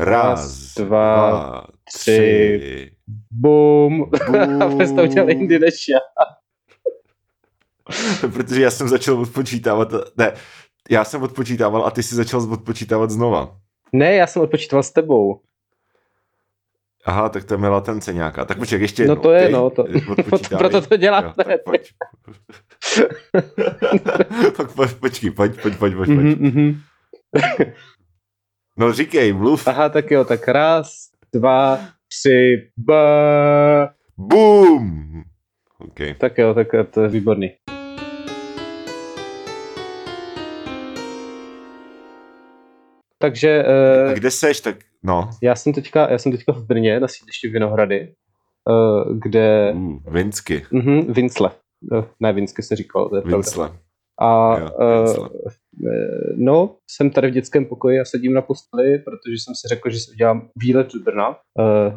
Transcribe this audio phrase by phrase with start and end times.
[0.00, 2.00] Raz, dva, dva tři.
[2.00, 2.90] tři.
[3.30, 4.10] Bum.
[4.62, 5.98] A vy jste udělali jindy než já.
[8.32, 10.32] Protože já jsem začal odpočítávat, ne,
[10.90, 13.56] já jsem odpočítával a ty si začal odpočítávat znova.
[13.92, 15.40] Ne, já jsem odpočítal s tebou.
[17.04, 18.44] Aha, tak to je mi latence nějaká.
[18.44, 19.52] Tak počkej, ještě No jednou, to je, okej?
[19.52, 19.84] no, to-
[20.18, 20.58] Odpočítávej.
[20.70, 21.42] proto to děláte.
[24.44, 24.90] Jo, tak pojď.
[25.00, 26.06] Počkej, pojď, pojď, pojď, pojď.
[26.06, 26.38] Pojď.
[26.38, 26.80] mhm.
[28.78, 29.68] No říkej, mluv.
[29.68, 31.78] Aha, tak jo, tak raz, dva,
[32.08, 32.92] tři, b.
[34.18, 35.22] Boom!
[35.78, 35.98] OK.
[36.18, 37.50] Tak jo, tak to je výborný.
[43.18, 45.30] Takže A uh, kde seš, tak no.
[45.42, 48.14] já jsem teďka, já jsem teďka v Brně na sídlišti Vinohrady,
[48.70, 50.66] uh, kde, Uh, Vinsky.
[50.70, 51.50] mhm, Vincle,
[51.92, 53.36] uh, ne Vinsky se říkal, to je pravda.
[53.36, 53.70] Vincle.
[54.20, 55.28] A Jo, uh.
[56.36, 59.98] No, jsem tady v dětském pokoji a sedím na posteli, protože jsem si řekl, že
[59.98, 61.28] si udělám výlet do Brna.
[61.28, 61.34] Uh,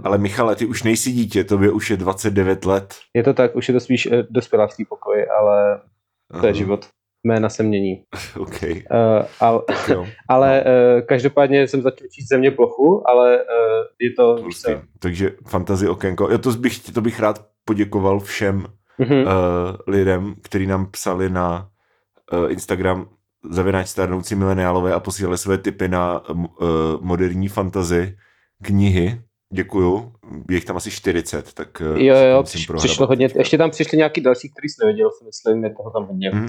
[0.04, 2.96] Ale Michale, ty už nejsi dítě, tobě už je 29 let.
[3.16, 5.82] je to tak, už je to spíš uh, dospělácký pokoj, ale
[6.32, 6.88] to je Aha, život.
[7.24, 8.04] Jména se mění.
[8.40, 8.62] OK.
[8.64, 8.70] Uh,
[9.40, 10.08] ale jo.
[10.30, 13.44] ale uh, každopádně jsem začal číst země plochu, ale uh,
[14.00, 14.36] je to...
[14.62, 16.30] co, Takže fantazy okénko.
[16.32, 18.66] Jo, to bych, to bych rád poděkoval všem
[19.00, 19.14] Mhm.
[19.22, 19.28] uh,
[19.88, 21.70] lidem, kteří nám psali na
[22.34, 23.10] uh, Instagram
[23.50, 26.46] zavináč stárnoucí mileniálové a posílali své tipy na uh,
[27.02, 28.18] moderní fantazy
[28.64, 29.22] knihy.
[29.54, 30.14] Děkuju.
[30.50, 33.40] Je jich tam asi 40, tak uh, Jo, jo, přiš, přišlo hodně, teďka.
[33.40, 36.32] ještě tam přišli nějaký další, který jsem nevěděl, si myslím, je toho tam hodně.
[36.32, 36.48] Uh,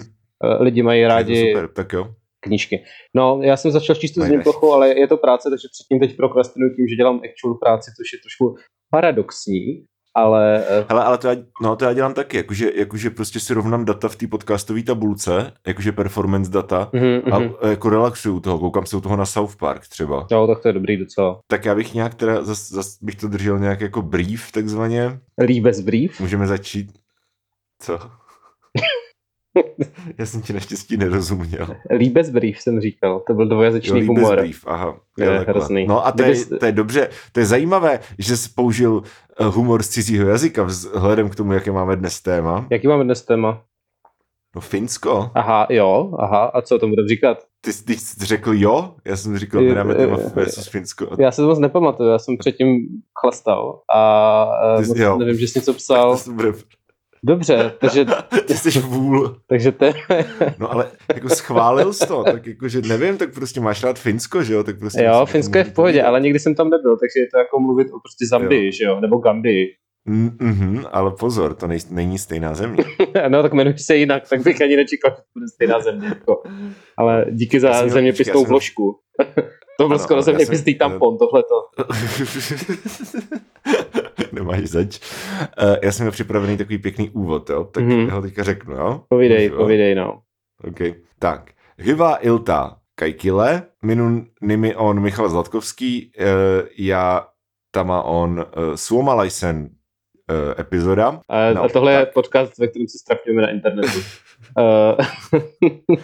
[0.61, 2.15] lidi mají rádi super, tak jo.
[2.41, 2.85] knížky.
[3.15, 4.31] No, já jsem začal číst Najdeš.
[4.31, 7.91] země plochu, ale je to práce, takže předtím teď prokrastinuju tím, že dělám actual práci,
[7.97, 8.57] což je trošku
[8.91, 13.41] paradoxní, ale eh, Hele, ale to já, no, to já dělám taky, jakože, jakože prostě
[13.41, 17.53] si rovnám data v té podcastové tabulce, jakože performance data, mhm, a mhm.
[17.69, 20.27] jako relaxuju toho, koukám se u toho na South Park třeba.
[20.31, 21.41] Jo, tak to je dobrý docela.
[21.47, 25.21] Tak já bych nějak teda, zas, zas bych to držel nějak jako brief takzvaně.
[25.41, 26.21] Líbez brief.
[26.21, 26.93] Můžeme začít.
[27.79, 27.99] Co?
[30.19, 31.67] Já jsem ti naštěstí nerozuměl.
[31.97, 34.37] Líbez brief jsem říkal, to byl Jo, dvojazyčný líbez humor.
[34.41, 34.97] brief, aha.
[35.19, 35.53] Je Jo, takhle.
[35.55, 35.87] hrozný.
[35.87, 39.03] No a to je, Kdybys- to je dobře, to je zajímavé, že jsi použil
[39.41, 42.67] eh, humor z cizího jazyka vzhledem k tomu, jaké máme dnes téma.
[42.71, 43.63] Jaký máme dnes téma?
[44.55, 45.31] No Finsko.
[45.35, 47.39] Aha, jo, aha, a co o tom budeme říkat?
[47.61, 48.95] Ty, jsi- ty jsi řekl jo?
[49.05, 51.07] Já jsem říkal, Jo, my dáme jo, téma jo, versus Finsko.
[51.19, 52.87] Já se to moc nepamatuju, já jsem předtím
[53.21, 55.17] chlastal a Ty eh, jsi- jo.
[55.19, 56.19] nevím, že jsi něco psal.
[57.27, 58.05] to Dobře, takže,
[58.47, 59.37] Ty jsi vůl.
[59.47, 59.93] takže te,
[60.59, 64.55] No ale jako schválil jsi to, tak jakože nevím, tak prostě máš rád Finsko, že
[64.55, 64.65] jo?
[64.65, 67.39] Tak prostě jo, Finsko je v pohodě, ale nikdy jsem tam nebyl, takže je to
[67.39, 69.67] jako mluvit o prostě Zambii, že jo, nebo Gambii.
[70.09, 72.85] Mm, mhm, ale pozor, to nej, není stejná země.
[73.29, 76.07] no, tak jmenuji se jinak, tak bych ani nečekal, že to bude stejná země.
[76.09, 76.43] Jako.
[76.97, 78.99] Ale díky za zeměpisnou jsem- vložku.
[79.79, 81.55] to byl skoro zeměpisný jsem- tampon, tohleto.
[84.43, 85.01] Nemáš zač.
[85.63, 87.65] Uh, já jsem měl připravený takový pěkný úvod, jo?
[87.65, 87.93] tak Mhm.
[87.93, 88.11] mm-hmm.
[88.11, 89.03] ho teďka řeknu, jo?
[89.09, 89.61] Povídej, Můžu, jo?
[89.63, 90.21] povídej, no.
[90.69, 90.95] Okay.
[91.19, 96.25] Tak, Hyvá ilta Kajkile, minun nimi on Michal Zlatkovský, uh,
[96.79, 97.27] já
[97.71, 101.21] tama on uh, suomalaisen uh, epizoda.
[101.29, 102.15] A, No, a tohle je tak.
[102.15, 103.99] podcast, ve kterém se strapňujeme na internetu.
[104.59, 105.07] uh,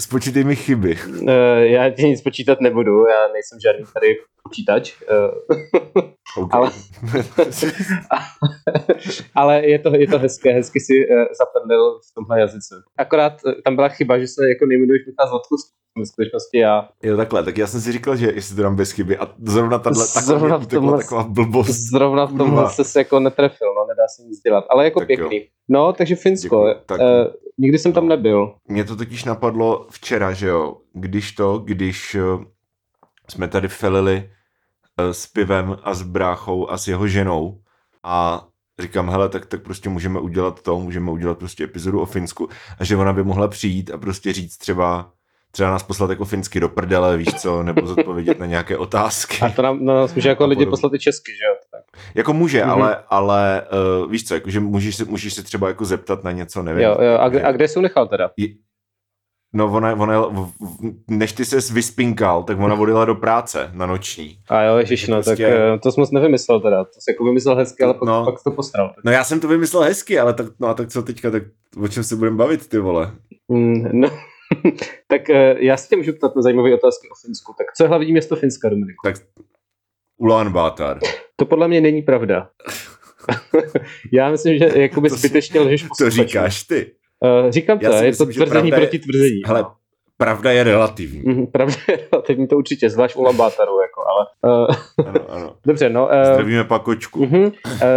[0.00, 0.96] Spočítej mi chyby.
[1.22, 4.94] uh, já ti nic počítat nebudu, já nejsem žádný tady počítač.
[5.02, 6.60] Uh, Okay.
[6.60, 6.70] Ale-
[9.34, 10.92] ale je to, je to hezké, hezky si
[11.38, 12.74] zaprdel v tomhle jazyce.
[12.98, 13.32] Akorát
[13.64, 15.72] tam byla chyba, že se jako nejmenuješ Michal Zlatkovský.
[15.96, 16.88] V skutečnosti já.
[17.02, 19.78] jo, takhle, tak já jsem si říkal, že jestli to dám bez chyby a zrovna
[19.78, 20.98] tahle, Zrovna v tomhle...
[20.98, 21.70] taková blbost.
[21.92, 24.64] Zrovna v tomhle se jako netrefil, no nedá se nic dělat.
[24.70, 25.48] Ale jako Tak pěkný.
[25.68, 26.68] No, takže Finsko.
[26.68, 26.74] Děkuji.
[26.86, 27.06] Tak- Uh,
[27.58, 28.54] nikdy jsem tam nebyl.
[28.68, 32.44] Mě to totiž napadlo včera, že jo, když to, když eh,
[33.30, 34.30] jsme tady felili
[34.98, 37.58] eh, s pivem a s bráchou a s jeho ženou
[38.02, 38.46] a
[38.78, 42.48] říkám, hele, tak, tak prostě můžeme udělat to, můžeme udělat prostě epizodu o Finsku
[42.78, 45.12] a že ona by mohla přijít a prostě říct třeba,
[45.50, 49.38] třeba nás poslat jako finsky do prdele, víš co, nebo zodpovědět na nějaké otázky.
[49.40, 51.54] A to nám, na nás může jako lidi poslat i česky, že jo?
[51.92, 52.16] Tak.
[52.16, 52.70] Jako může, Mhm.
[52.70, 52.74] mm-hmm.
[52.82, 53.62] ale, ale
[54.04, 56.82] uh, víš co, jakože můžeš se, můžeš se třeba jako zeptat na něco, nevím.
[56.82, 57.18] Jo, jo.
[57.18, 58.30] A, kde, a kde jsi nechal teda?
[58.36, 58.48] Je-
[59.54, 60.26] No ona, ona,
[61.10, 64.38] než ty ses vyspinkal, tak ona odjela do práce na noční.
[64.48, 66.84] A jo, ježiš, no, Prostě- tak eh, to jsem moc nevymyslel teda.
[66.84, 68.24] To jsi jako vymyslel hezky, ale pak, No.
[68.24, 68.94] pak to posral.
[69.04, 71.42] No já jsem to vymyslel hezky, ale tak, no a tak co teďka, tak
[71.82, 73.12] o čem se budeme bavit, ty vole?
[73.48, 74.08] Mm, no,
[75.08, 77.54] tak eh, já se tě můžu ptat na zajímavé otázky o Finsku.
[77.58, 79.00] Tak co je hlavní město Finska, Dominiku?
[79.04, 79.16] Tak
[80.18, 80.98] Ulan Bátar.
[81.36, 82.48] To podle mě není pravda.
[84.12, 86.92] já myslím, že jakoby To si- zbytečně lžeš To říkáš ty.
[87.44, 89.40] Uh, říkám to, si je myslím, to tvrzení proti tvrzení.
[89.46, 89.72] Hele, no.
[90.16, 91.22] pravda je relativní.
[91.26, 94.26] Mhm, Pravda je relativní, to určitě, zvlášť u Lambátaru, jako, ale...
[94.68, 95.56] Uh, Ano, ano.
[95.66, 96.06] dobře, no.
[96.06, 97.20] Uh, Zdravíme pakočku.
[97.20, 97.50] uh,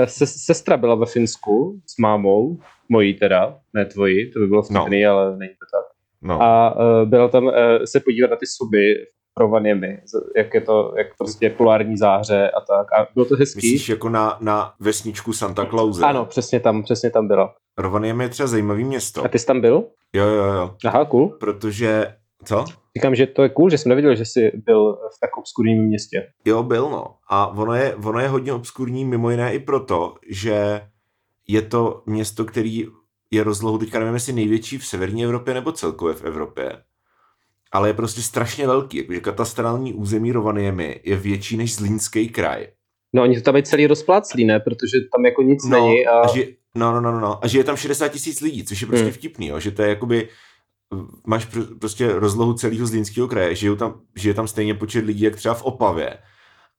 [0.06, 2.58] se, sestra byla ve Finsku s mámou,
[2.90, 5.12] mojí teda, ne tvojí, to by bylo vtipný, no.
[5.12, 5.86] ale není to tak.
[6.22, 6.42] No.
[6.42, 7.54] A uh, byla tam uh,
[7.86, 8.96] se podívat na ty suby
[9.36, 12.94] pro Vanyemi, z- jak je to, jak prostě polární záře a tak.
[12.94, 13.58] A bylo to hezký.
[13.58, 16.06] Myslíš jako na, na vesničku Santa Clause?
[16.06, 17.54] Ano, přesně tam, přesně tam byla.
[17.78, 19.26] Rovaniemi je třeba zajímavý město.
[19.26, 19.84] A ty jsi tam byl?
[20.14, 20.76] Jo, jo, jo.
[20.86, 21.30] Aha, cool.
[21.30, 22.16] Protože,
[22.46, 22.66] co?
[22.98, 26.28] Říkám, že to je cool, že jsem nevěděl, že jsi byl v tak obskurním městě.
[26.46, 27.06] Jo, byl no.
[27.30, 30.82] A ono je, ono je hodně obskurní mimo jiné i proto, že
[31.48, 32.86] je to město, který
[33.32, 36.72] je rozlohou, teďka nevím, jestli největší v severní Evropě nebo celkově v Evropě,
[37.76, 42.68] ale je prostě strašně velký, jakože katastrální území Rovaniemi je větší než Zlínský kraj.
[43.16, 44.60] No oni to tam je celý rozpláclí, ne?
[44.60, 46.08] Protože tam jako nic No, není.
[46.08, 46.20] A...
[46.20, 46.44] a že,
[46.76, 49.04] no, no, no, no, no, a že je tam 60 tisíc lidí, což je prostě
[49.04, 49.12] Hmm.
[49.12, 49.18] hmm.
[49.18, 50.30] vtipný, jo, že to je jakoby,
[51.28, 55.36] máš pr- prostě rozlohu celého Zlínského kraje, žijou tam, žije tam stejně počet lidí, jak
[55.36, 56.18] třeba v Opavě,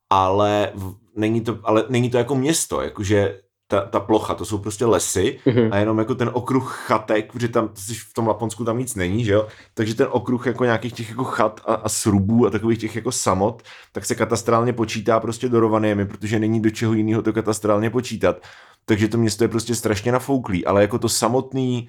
[0.09, 4.57] ale v, není, to, ale není to jako město, jakože ta, ta plocha, to jsou
[4.57, 5.69] prostě lesy Mhm.
[5.71, 7.69] a jenom jako ten okruh chatek, protože tam
[8.09, 11.23] v tom Laponsku tam nic není, že jo, takže ten okruh jako nějakých těch jako
[11.23, 15.59] chat a, a srubů a takových těch jako samot, tak se katastrálně počítá prostě do
[15.59, 18.37] Rovaniemi, protože není do čeho jiného to katastrálně počítat.
[18.85, 21.87] Takže to město je prostě strašně nafouklý, ale jako to samotný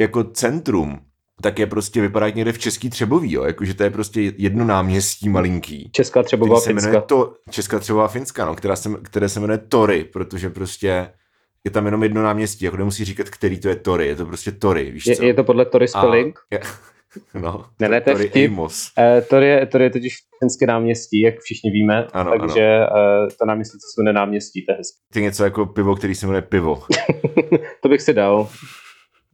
[0.00, 0.98] jako centrum,
[1.42, 3.44] tak je prostě vypadá někde v Český Třeboví, jo?
[3.44, 5.90] Jakože to je prostě jedno náměstí malinký.
[5.92, 7.00] Česká Třebová se Finska.
[7.00, 11.12] to, Česká Třebová Finska, no, která se, které se jmenuje Tory, protože prostě
[11.64, 14.52] je tam jenom jedno náměstí, jako nemusí říkat, který to je Tory, je to prostě
[14.52, 15.10] Tory, víš co?
[15.10, 16.38] Je, je to podle Tory A- Spelling?
[16.50, 16.60] je,
[17.34, 18.50] no, Ne, ne, to je Tory vtip.
[18.50, 18.90] Amos.
[18.98, 22.86] Eh, Tory, je, Tory je totiž finské náměstí, jak všichni víme, Ano, takže eh,
[23.38, 24.98] to náměstí, co se jmenuje náměstí, to je hezké.
[25.12, 26.82] To je něco jako pivo, který se jmenuje pivo.
[27.82, 28.48] to bych si dal.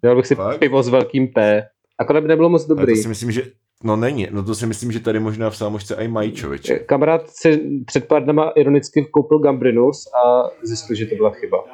[0.04, 0.58] Dal bych si Fakt?
[0.58, 1.66] pivo s velkým P.
[2.02, 2.94] Akorát by nebylo moc Ale dobrý.
[2.94, 3.42] to si myslím, že
[3.84, 6.78] no není, no to si myslím, že tady možná v sámošce i mají člověče.
[6.78, 11.64] Kamarád si před pár dnama ironicky koupil Gambrinus a zjistil, že to byla chyba.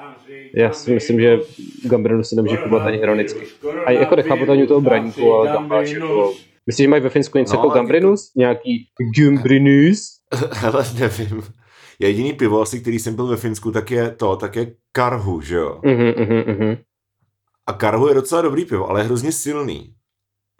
[0.54, 1.38] Já si myslím, že
[1.90, 3.46] Gambrinus si nemůže kupovat ani ironicky.
[3.86, 6.32] A jako nechápu to ani u toho braníku, ale Gambáš jako...
[6.66, 8.32] Myslíš, že mají ve Finsku něco No, jako Gambrinus?
[8.36, 8.86] Nějaký
[9.18, 10.08] Gambrinus?
[10.52, 11.42] Hele, nevím.
[11.98, 15.56] Jediný pivo asi, který jsem byl ve Finsku, tak je to, tak je Karhu, že
[15.56, 15.80] jo?
[15.84, 16.12] Mhm,
[16.48, 16.76] mhm.
[17.66, 19.94] A Karhu je docela dobrý pivo, ale je hrozně silný.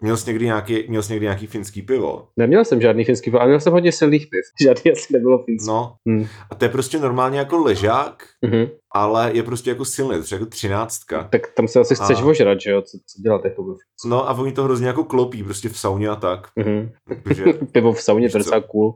[0.01, 2.27] Měl jsi někdy nějaký, měl jsi někdy nějaký finský pivo?
[2.37, 4.41] Neměl jsem žádný finský pivo, ale měl jsem hodně silných piv.
[4.67, 5.67] Žádný asi nebylo finský.
[5.67, 5.95] No.
[6.07, 6.25] Hmm.
[6.51, 8.67] A to je prostě normálně jako ležák, Mhm.
[8.93, 11.23] ale je prostě jako silný, to je jako třináctka.
[11.31, 12.81] Tak tam se asi chceš A- ožrat, že jo?
[12.81, 13.75] Co, co dělat jako
[14.05, 16.47] No a oni to hrozně jako klopí, prostě v sauně a tak.
[16.55, 16.91] Mhm.
[17.23, 18.95] Takže, Pivo v sauně, to je docela cool.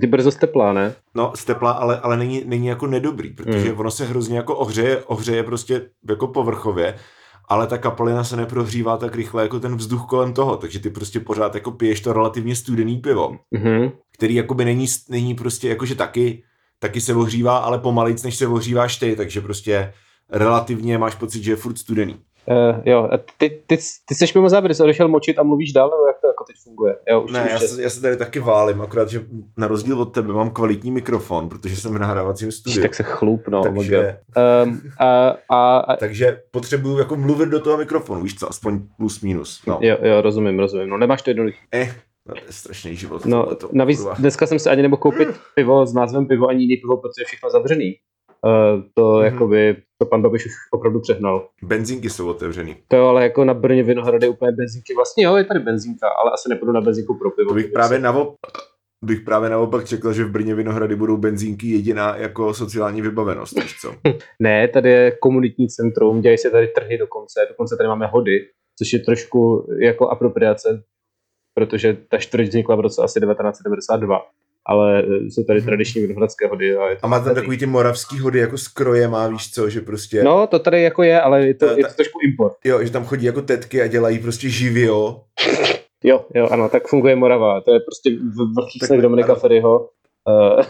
[0.00, 0.94] Ty brzo steplá, ne?
[1.14, 3.80] no, stepla, ale, ale není, není jako nedobrý, protože Mm.
[3.80, 6.98] ono se hrozně jako ohřeje, ohřeje prostě jako povrchově,
[7.48, 11.20] ale ta kapalina se neprohřívá tak rychle jako ten vzduch kolem toho, takže ty prostě
[11.20, 13.90] pořád jako piješ to relativně studený pivo, Mhm.
[14.14, 16.42] který jakoby není, není prostě jakože taky,
[16.78, 19.92] taky se ohřívá, ale pomalic, než se ohříváš ty, takže prostě
[20.30, 22.16] relativně máš pocit, že je furt studený.
[22.46, 25.90] Uh, jo, a ty, ty, ty jsi mimo záběr, jsi odešel močit a mluvíš dál,
[25.90, 26.96] nebo jak to jako teď funguje?
[27.10, 29.20] Jo, už, Ne, já se, já se tady taky válím, akorát, že
[29.56, 32.82] na rozdíl od tebe mám kvalitní mikrofon, protože jsem v nahrávacím studiu.
[32.82, 33.60] tak se chlup, no.
[33.60, 34.44] oh takže, God.
[34.66, 39.20] um, a, a, a, takže potřebuju jako mluvit do toho mikrofonu, víš co, aspoň plus
[39.20, 39.62] minus.
[39.66, 40.88] No, jo, jo, rozumím, rozumím.
[40.88, 41.58] No nemáš to jednoduchý.
[41.74, 41.94] eh,
[42.28, 43.24] no, to je strašný život.
[43.26, 44.14] No, tohleto, navíc kurva.
[44.14, 47.24] dneska jsem se ani nemohl koupit pivo s názvem pivo, ani jiný pivo, protože je
[47.24, 47.94] všechno zavřený.
[48.46, 49.24] Uh, to Mhm.
[49.24, 51.48] jakoby, to pan Babiš už opravdu přehnal.
[51.62, 52.76] Benzínky jsou otevřený.
[52.88, 54.94] To jo, ale jako na Brně Vinohrady úplně benzínky.
[54.94, 57.48] Vlastně jo, je tady benzínka, ale asi nepůjdu na benzínku pro pivo.
[57.48, 58.36] To bych právě naopak,
[59.04, 63.76] bych právě naopak řekl, že v Brně Vinohrady budou benzínky jediná jako sociální vybavenost, víš
[63.80, 63.94] co?
[64.40, 68.38] Ne, tady je komunitní centrum, dělají se tady trhy dokonce, dokonce tady máme hody,
[68.78, 70.82] což je trošku jako apropriace,
[71.54, 74.20] protože ta čtvrť vznikla v roce asi 1992,
[74.66, 75.66] ale eh, jsou tady Mhm.
[75.66, 76.76] tradiční vinohradské hody.
[76.76, 79.70] A, je to A má tam takový ty moravský hody jako s krojem, víš co,
[79.70, 82.56] že prostě, No, to tady jako je, ale je to, je ta- to trošku import.
[82.64, 85.20] jo, že tam chodí jako tetky a dělají prostě živio.
[86.04, 87.60] Jo, jo, ano, tak funguje Morava.
[87.60, 89.40] To je prostě v- vrchní Takhle, vztah Dominika ano.
[89.40, 89.88] Ferryho.
[90.28, 90.62] Eh,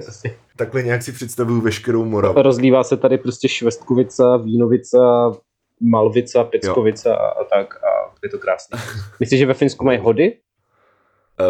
[0.56, 2.42] Takhle nějak si představuju veškerou Moravu.
[2.42, 5.32] Rozlívá se tady prostě Švestkovica, Vínovica,
[5.80, 7.88] Malvica, Peckovica a, a tak a
[8.22, 8.78] je to krásné.
[9.20, 10.38] Myslíš, že ve Finsku mají hody?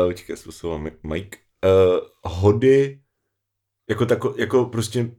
[0.06, 1.38] Uh, čekaj, způsobil Mike.
[1.64, 2.98] Uh, hody,
[3.90, 5.10] jako, tako, jako prostě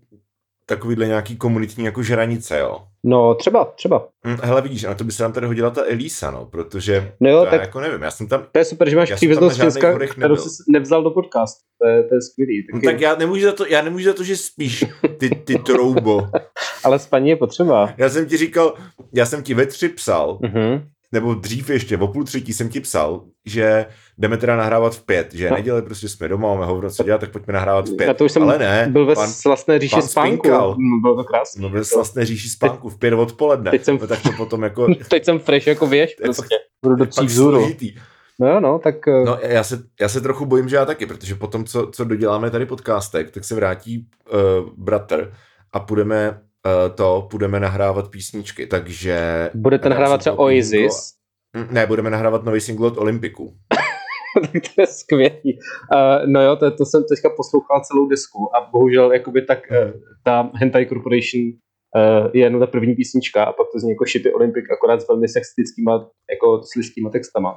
[0.65, 2.79] takovýhle nějaký komunitní jako žranice, jo.
[3.05, 4.07] No, třeba, třeba.
[4.27, 7.29] Hm, hele, vidíš, na to by se nám tady hodila ta Elisa, no, protože No
[7.29, 9.17] jo, to já tak jako nevím, já jsem tam, to je super, že máš na
[9.49, 11.59] z Finska, kterou jsi nevzal do podcastu.
[11.81, 12.67] To je, to je skvělý.
[12.73, 12.85] no, Taky.
[12.85, 14.85] tak já nemůžu za to, já nemůžu za to, že spíš,
[15.17, 16.21] ty, ty troubo.
[16.83, 17.93] Ale spaní je potřeba.
[17.97, 18.73] Já jsem ti říkal,
[19.13, 20.87] já jsem ti ve tři psal, Mhm.
[21.11, 23.85] nebo dřív ještě, o půl třetí jsem ti psal, že
[24.17, 25.55] jdeme teda nahrávat v pět, že No.
[25.55, 28.07] neděle prostě jsme doma, máme hovno co dělat, tak pojďme nahrávat v pět.
[28.07, 30.37] Na to už jsem Ale ne, byl ve pan, slastné říši pan spánku.
[30.37, 30.75] spinkal.
[30.77, 31.61] Mm, Bylo to krásné.
[31.61, 33.71] no, ve vlastně říší spánku v pět odpoledne.
[33.71, 36.55] Teď jsem- no, tak to potom jako Teď jsem fresh jako věž prostě.
[36.83, 37.95] Budu do tří složitý.
[38.39, 41.05] No jo, no, tak eh, No, já se, já se trochu bojím, že já taky,
[41.05, 44.39] protože potom, co, co doděláme tady podcastek, tak se vrátí uh,
[44.77, 45.33] bratr
[45.73, 49.49] a půjdeme uh, to, půjdeme nahrávat písničky, takže...
[49.53, 51.13] budete já nahrávat třeba Oasis.
[51.57, 53.53] Mm, Ne, budeme nahrávat nový single od Olympiku.
[54.41, 55.59] Tak to je skvělý.
[55.93, 59.91] Uh, no jo, to, to jsem teďka poslouchal celou desku a bohužel jakoby tak uh,
[60.23, 64.33] ta Hentai Corporation uh, je jenom ta první písnička a pak to zní jako Shitty
[64.33, 67.51] Olympic akorát s velmi sexistickýma jako sliskýma textama.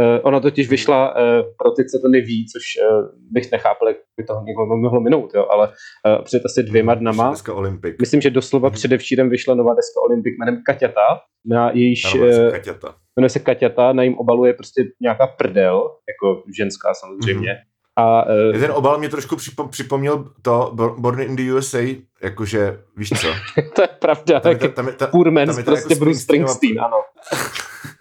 [0.00, 1.20] Uh, ona totiž vyšla uh,
[1.58, 5.34] pro ty, co to neví, což uh, bych nechápal, jak by to někoho mohlo minout,
[5.34, 8.00] jo, ale uh, před asi dvěma dnama, Dneska Olympik.
[8.00, 8.74] myslím, že doslova Mhm.
[8.74, 12.94] předevčírem vyšla nová deska Olympic jménem Kaťata, na jejíž, Ano, Kaťata.
[13.16, 17.48] Jmenuje se Kaťata, na jejím obalu je prostě nějaká prdel, jako ženská samozřejmě.
[17.50, 17.58] Mhm.
[17.96, 21.78] A uh, Ten obal mě trošku připom- připomněl to Bor- Born in the USA,
[22.22, 23.26] jakože, víš co?
[23.74, 25.92] to je pravda, Tam je, ta- tam je, ta, Poor Man's tam je to prostě
[25.94, 26.96] jako Bruce Springsteen, ano.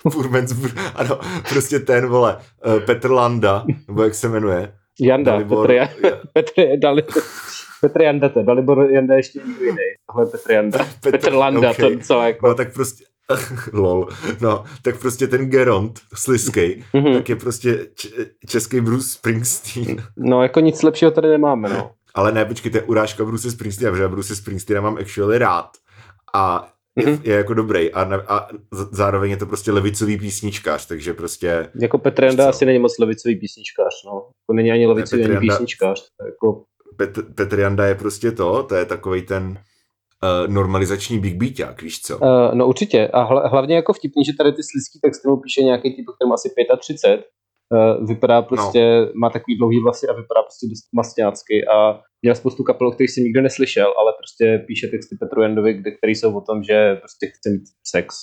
[0.14, 0.54] Poor man's
[0.96, 4.74] ano, prostě ten, vole, uh, Petr Landa, nebo jak se jmenuje.
[5.02, 7.04] Janda, Dalibor- Petr, Jan- Petr, Dali,
[7.82, 9.78] Petr Jandete, Dalibor Janda je ještě někdo jiný.
[10.12, 10.80] Tohle je Petr Janda.
[10.80, 11.96] Petr- Petr Landa, okay.
[11.98, 12.48] to co jako.
[12.48, 13.04] No tak prostě,
[13.74, 14.08] lol,
[14.42, 17.14] no, tak prostě ten Geront, sliskej, Mhm.
[17.14, 18.10] tak je prostě č-
[18.48, 20.04] český Bruce Springsteen.
[20.18, 21.92] No jako nic lepšího tady nemáme, no.
[22.16, 25.70] Ale ne, počkej, to je urážka Bruce Springsteena, protože Bruce Springsteena mám actually rád.
[26.34, 27.20] A je, Mhm.
[27.24, 28.48] je jako dobrý a, ne, a
[28.92, 33.36] zároveň je to prostě levicový písničkář, takže prostě Jako Petr Janda asi není moc levicový
[33.36, 34.28] písničkář, no.
[34.48, 36.04] To není ani levicový, Petr ani Janda- písničkář.
[36.26, 36.64] Jako,
[36.98, 39.58] Petr, Petr Janda je prostě to, to je takový ten
[40.24, 42.18] uh, normalizační big beaták, víš co?
[42.18, 43.08] uh, no určitě.
[43.08, 46.34] A hla, hlavně jako vtipný, že tady ty slizký texty mu píše nějaký typ, kterým
[46.34, 46.50] asi
[46.80, 47.26] 35.
[47.74, 49.12] Uh, vypadá prostě, no.
[49.22, 53.12] má takový dlouhý vlasy a vypadá prostě dost masňácky a měl spoustu kapel, o kterých
[53.12, 56.96] jsem nikdo neslyšel, ale prostě píše texty Petru Jandovi, kde, který jsou o tom, že
[56.96, 58.16] prostě chce mít sex.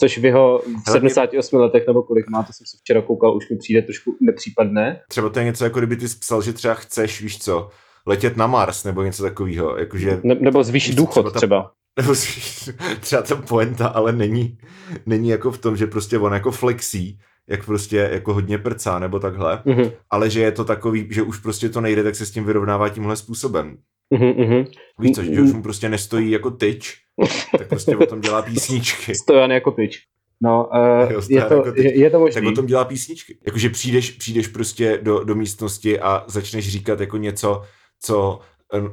[0.00, 3.36] Což v jeho v Hele, 78 letech nebo kolik má, to jsem si včera koukal,
[3.36, 5.00] už mi přijde trošku nepřípadné.
[5.08, 7.68] Třeba to je něco, jako kdyby ty psal, že třeba chceš, víš co,
[8.10, 11.70] letět na Mars nebo něco takového, jakože Ne, nebo zvýšit důchod třeba ta- třeba.
[12.00, 14.58] nebo spíš, třeba ta poenta, ale není,
[15.06, 19.18] není jako v tom, že prostě on jako flexí, jak prostě jako hodně prcá nebo
[19.18, 22.30] takhle, Mhm, ale že je to takový, že už prostě to nejde, tak se s
[22.30, 23.76] tím vyrovnává tímhle způsobem.
[24.14, 24.64] mhm, mhm.
[25.00, 26.96] Víš co, že už mu prostě nestojí jako tyč,
[27.58, 29.14] tak prostě o tom dělá písničky.
[29.14, 29.98] Stojan jako tyč.
[30.42, 30.68] No,
[31.04, 32.48] uh, Jo, je, to, jako je, je to Tak možný.
[32.48, 33.38] o tom dělá písničky.
[33.46, 37.62] Jakože přijdeš, přijdeš prostě do, do místnosti a začneš říkat jako něco,
[38.02, 38.40] co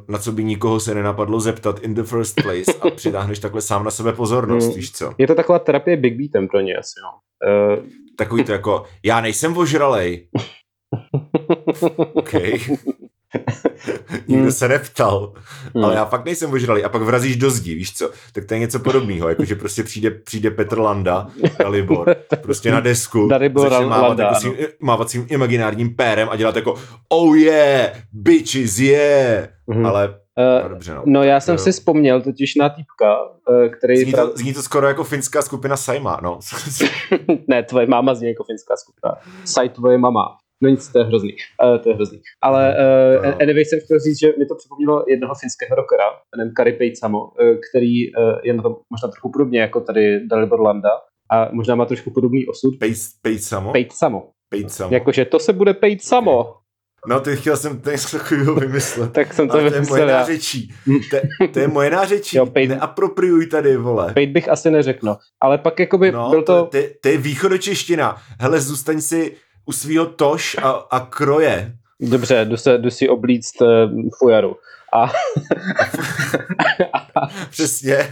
[0.07, 3.83] na co by nikoho se nenapadlo zeptat in the first place a přitáhneš takhle sám
[3.83, 4.73] na sebe pozornost, Mm.
[4.73, 5.13] víš co?
[5.17, 7.09] Je to taková terapie Big Beatem pro ně asi, no.
[7.77, 7.85] Uh,
[8.17, 10.27] Takový to jako, já nejsem ožralej.
[12.13, 12.33] OK.
[14.27, 15.33] Nikdo se neptal,
[15.83, 16.83] ale já fakt nejsem ožralý.
[16.83, 18.11] A pak vrazíš do zdí, víš co?
[18.33, 21.27] Tak to je něco podobného, jakože prostě přijde, přijde Petr Landa,
[21.59, 26.35] Dalibor, prostě na desku, Dalibor začne mávat, Landa, jako svým, mávat svým imaginárním pérem a
[26.35, 26.75] dělat jako
[27.09, 29.47] oh yeah, bitches, yeah.
[29.67, 29.85] Mhm.
[29.85, 30.27] Ale, no
[30.63, 31.03] Uh, dobře no.
[31.05, 31.59] no já jsem Jo.
[31.59, 33.97] si vzpomněl totiž na týpka, uh, který...
[33.97, 36.39] Zní to, zní to skoro jako finská skupina Saima, no.
[37.47, 39.15] ne, tvoje máma zní jako finská skupina.
[39.45, 40.37] Saj tvoje mama.
[40.63, 41.33] No nic, to je hrozný.
[41.63, 42.21] Uh, to je hrozný.
[42.41, 42.75] Ale
[43.19, 43.35] uh, No.
[43.41, 46.03] anyway jsem chtěl říct, že mi to připomnělo jednoho finského rockera,
[46.35, 47.29] jmenem Kari Pejtsamo, uh,
[47.69, 50.89] který uh, je na tom možná trochu podobně jako tady Dalibor Landa
[51.31, 52.73] a možná má trošku podobný osud.
[53.43, 53.71] Samo.
[53.71, 54.31] Pejt samo.
[54.93, 56.53] Jakože to se bude pejt samo.
[57.07, 59.11] No, ty chtěl jsem to něco takového vymyslet.
[59.13, 60.73] Tak jsem to Ale to je moje vymyslel nářečí.
[61.11, 61.17] To,
[61.53, 62.37] to je moje nářečí.
[62.37, 64.13] Jo, pejt- Neapropriuj tady, vole.
[64.13, 65.17] Pejt bych asi neřekl, no.
[65.41, 66.65] Ale pak jakoby No, byl to...
[66.65, 68.17] to, to je východočeština.
[68.39, 69.35] Hele, zůstaň si
[69.67, 71.73] u svého tož a, a kroje.
[72.01, 73.67] Dobře, jdu, se, jdu si oblíct uh,
[74.17, 74.55] fujaru.
[74.93, 75.07] A,
[77.49, 77.97] Přesně.
[77.97, 78.03] uh,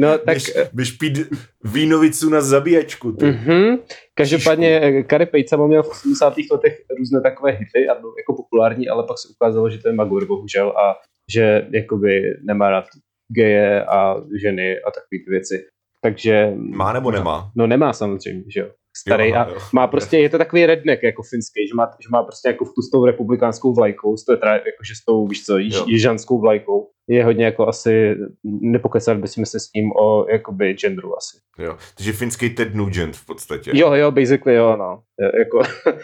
[0.00, 0.24] no tak...
[0.26, 1.18] Běž, běž pít
[1.64, 3.12] vínovicu na zabíjačku.
[3.12, 3.24] Ty.
[3.26, 3.78] Mhm.
[4.14, 6.34] Každopádně eh, Kari Pejcamo měl v 80.
[6.52, 9.94] letech různé takové hity a byl jako populární, ale pak se ukázalo, že to je
[9.94, 10.94] magur, bohužel, a
[11.32, 12.84] že jakoby nemá rád
[13.28, 15.64] geje a ženy a takové ty věci.
[16.00, 16.52] Takže...
[16.56, 17.50] Má nebo nemá?
[17.56, 18.70] No nemá samozřejmě, že jo.
[18.96, 19.56] Starý Jo, a jo.
[19.72, 22.82] má prostě, je to takový redneck jako finský, že má, že má prostě jako tu
[22.82, 26.90] s tou republikánskou vlajkou, s tou, teda jakože s tou, víš co, již, jižanskou vlajkou.
[27.08, 31.38] Je hodně jako asi, nepokecat bychom se s ním o jakoby genderu asi.
[31.58, 31.76] Jo.
[31.96, 33.70] Takže finský Ted Nugent v podstatě.
[33.74, 35.02] Jo, jo, basically jo, no.
[35.20, 35.58] Je, jako,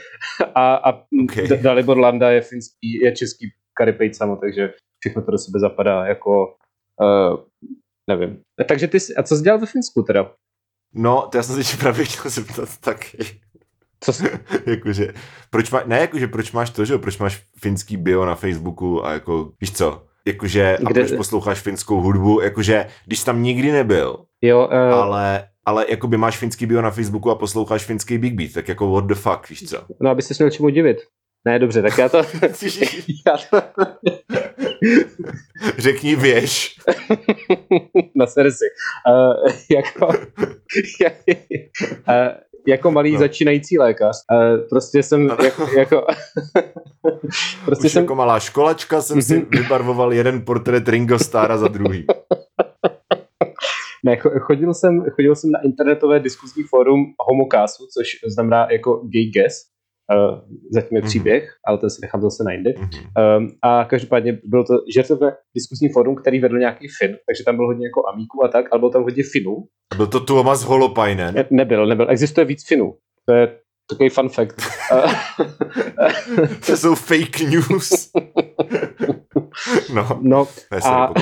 [0.55, 0.93] a a
[1.25, 1.45] Okay.
[1.45, 1.59] okay.
[1.63, 6.55] Dalibor Landa je finský, je český Karipejt samo, takže všechno to do sebe zapadá jako,
[7.03, 7.37] uh,
[8.11, 8.41] nevím.
[8.69, 10.33] Takže ty, jsi- a co jsi dělal ve Finsku teda?
[10.95, 13.19] No, to já jsem se tě právě chtěl zeptat taky.
[14.01, 14.25] Co jsi...
[14.67, 15.13] jakože,
[15.51, 19.07] proč má, ne jakože proč máš to, že jo, proč máš finský bio na Facebooku
[19.07, 23.73] a jako, víš co, jakože, a Kde- proč posloucháš finskou hudbu, jakože, když tam nikdy
[23.73, 28.35] nebyl, Jo, uh, ale, ale jakoby máš finský bio na Facebooku a posloucháš finský Big
[28.35, 29.85] Beat, tak jako what the fuck, víš co?
[30.01, 30.97] no aby se měl čemu divit.
[31.45, 32.19] Ne, dobře, tak já to...
[33.27, 33.63] já to
[35.79, 36.77] Řekni věž.
[38.17, 38.65] na srdci.
[39.11, 40.15] Uh, jako, uh,
[42.69, 43.15] jako malý No.
[43.15, 43.21] no.
[43.21, 44.17] začínající lékař.
[44.33, 45.45] Uh, prostě jsem Ano.
[45.45, 46.07] jako, jako
[47.65, 52.07] prostě Už jsem, jako malá školačka jsem si vybarvoval jeden portrét Ringo Starra za druhý.
[54.05, 59.25] ne, cho- chodil jsem, chodil jsem na internetové diskuzní fórum Homokásu, což znamená jako gay
[59.35, 59.55] guess.
[60.11, 60.39] Uh,
[60.73, 61.09] zatím je Mhm.
[61.09, 62.75] příběh, ale ten si nechám zase na jindy.
[62.79, 62.91] Mhm.
[63.39, 67.69] Um, a každopádně bylo to žertové diskuzní fórum, který vedl nějaký Fin, takže tam bylo
[67.69, 69.57] hodně jako amíků a tak, ale bylo tam hodně Finů.
[69.97, 71.35] Byl to Tuomas Holopainen.
[71.35, 72.11] Ne, nebyl, nebyl.
[72.11, 72.95] Existuje víc Finů.
[73.29, 73.57] To je
[73.91, 74.57] takový fun fact.
[76.67, 78.11] To jsou fake news.
[79.95, 80.47] No, no
[80.85, 81.13] A-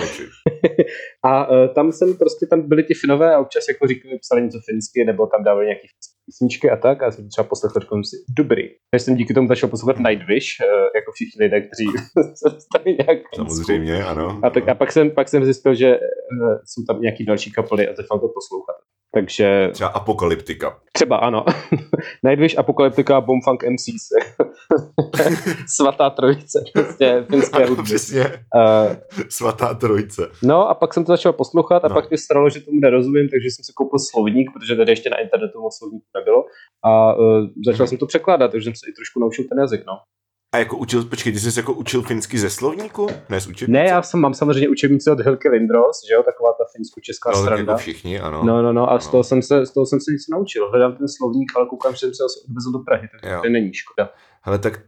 [1.24, 4.58] a uh, tam jsem prostě, tam byly ty Finové a občas jako říkali, psali něco
[4.70, 5.88] finsky, nebo tam dávali nějaký
[6.28, 8.62] písničky a tak a já jsem třeba poslechl, jsem si, dobrý.
[8.90, 11.86] Takže jsem díky tomu začal poslouchat Nightwish, uh, jako všichni lidé, kteří
[12.40, 13.18] se dostali nějak.
[13.34, 14.40] Samozřejmě, ano.
[14.42, 17.88] A, tak, a pak, jsem, pak jsem zjistil, že uh, jsou tam nějaký další kapely
[17.88, 18.76] a začal to poslouchat.
[19.14, 20.80] Takže Třeba Apokalyptika.
[20.92, 21.44] třeba ano.
[22.24, 24.08] Nightwish, Apokalyptika, Bombfunk MCs.
[25.76, 26.64] Svatá trojice.
[26.74, 28.24] Prostě finské Ano, přesně.
[28.24, 28.96] Uh,
[29.28, 30.30] Svatá trojice.
[30.42, 31.94] no a pak jsem to začal poslouchat a No.
[31.94, 35.16] pak mi stalo, že tomu nerozumím, takže jsem si koupil slovník, protože tady ještě na
[35.16, 36.44] internetu moc slovníků nebylo.
[36.84, 39.82] A uh, začal jsem to překládat, takže jsem se i trošku naučil ten jazyk.
[39.86, 39.92] No.
[40.52, 43.06] A jako učil, počkej, ty jsi jako učil finsky ze slovníku?
[43.28, 43.72] Ne z učebnice?
[43.82, 47.34] Ne, já jsem, mám samozřejmě učebnici od Hilky Lindros, že jo, taková ta finsko-česká no,
[47.36, 47.72] tak stranda.
[47.72, 48.44] jako všichni, ano.
[48.44, 49.10] No, no, no, a z No.
[49.10, 50.70] toho, jsem se, z toho jsem se něco naučil.
[50.70, 53.40] Hledám ten slovník, ale koukám, že jsem se asi odvezl do Prahy, Jo.
[53.42, 54.10] to není škoda.
[54.42, 54.80] Hele, tak,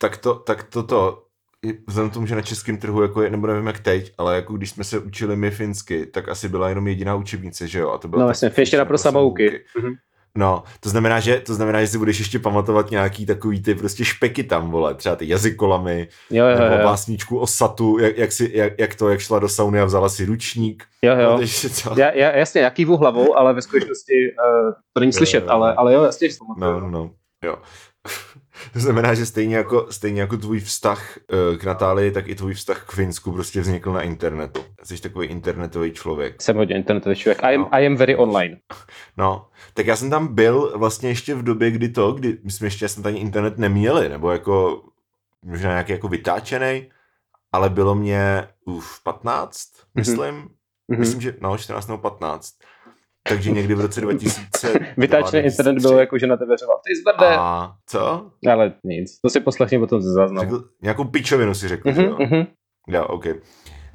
[0.00, 1.24] tak to, tak toto,
[1.66, 4.52] i vzhledem tomu, že na českém trhu, jako je, nebo nevím jak teď, ale jako
[4.56, 7.90] když jsme se učili my finsky, tak asi byla jenom jediná učebnice, že jo?
[7.90, 9.46] A to byla No z- finština pro samouky.
[9.48, 9.64] samouky.
[9.78, 9.94] Mhm.
[10.36, 14.04] No, to znamená, že, to znamená, že si budeš ještě pamatovat nějaký takový ty prostě
[14.04, 18.32] špeky tam, vole, třeba ty jazykolamy, Jo, jo, nebo jo, básničku o Satu, jak, jak,
[18.32, 20.84] si, jak, jak, to, jak šla do sauny a vzala si ručník.
[21.02, 21.40] jo, jo.
[21.84, 22.00] To?
[22.00, 25.50] Já, já, jasně, já kývu hlavou, ale ve skutečnosti uh, to není Jo, slyšet, jo,
[25.50, 25.74] ale, jo.
[25.78, 26.72] ale jo, jasně, že pamatuju.
[26.72, 27.10] No, no, no,
[27.44, 27.56] jo.
[28.72, 32.54] To znamená, že stejně jako, stejně jako tvůj vztah eh, k Natálii, tak i tvůj
[32.54, 34.64] vztah k Finsku prostě vznikl na internetu.
[34.84, 36.42] Jsi takový internetový člověk.
[36.42, 37.42] Jsem hodně internetový člověk.
[37.42, 37.68] I am, No.
[37.74, 38.56] I am very online.
[39.16, 42.66] No, tak já jsem tam byl vlastně ještě v době, kdy to, kdy my jsme
[42.66, 44.82] ještě snad ani internet neměli, nebo jako
[45.44, 46.90] možná nějaký jako vytáčený,
[47.52, 49.60] ale bylo mě uf, 15,
[49.94, 50.34] myslím.
[50.88, 51.00] Mhm.
[51.00, 52.54] Myslím, že no, 14 nebo 15.
[53.28, 54.80] Takže někdy v roce 2000.
[54.96, 56.80] Vytáčený internet byl jako, že na tebe řval.
[56.86, 57.36] Ty zbrdé.
[57.38, 58.30] A co?
[58.50, 60.50] Ale nic, to si poslechni potom ze záznamu.
[60.50, 62.16] Řekl, nějakou pičovinu si řekl, že Mhm, jo?
[62.20, 62.46] mhm.
[62.88, 63.24] Jo, OK.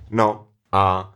[0.09, 1.13] No a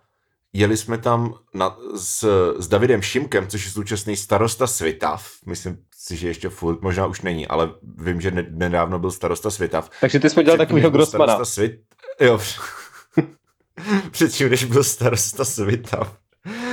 [0.54, 2.26] jeli jsme tam na, s,
[2.60, 5.32] s Davidem Šimkem, což je současný starosta Svitav.
[5.46, 9.50] Myslím si, že ještě furt, možná už není, ale vím, že ne, nedávno byl starosta
[9.52, 9.90] Svitav.
[10.02, 11.34] Takže ty jsi udělal takovýho Grossmana.
[11.34, 11.72] starosta Svit...
[12.22, 12.40] Jo.
[14.12, 16.18] Předtím, než byl starosta Svitav,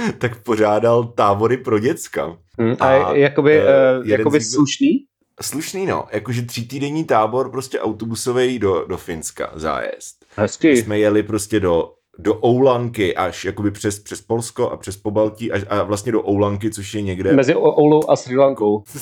[0.19, 2.37] tak pořádal tábory pro děcka.
[2.61, 3.67] Hm, A, A, jakoby, uh,
[4.09, 5.05] jakoby z slušný?
[5.43, 6.05] Slušný, no.
[6.13, 10.25] Jakože třítýdenní tábor, prostě autobusový do, do Finska zájezd.
[10.37, 10.69] Hezky.
[10.71, 15.53] My jsme jeli prostě do, do Oulanky až jakoby přes, přes Polsko a přes Pobaltí
[15.53, 17.33] až, a vlastně do Oulanky, což je někde...
[17.33, 18.83] Mezi O- Oulou a Sri Lankou.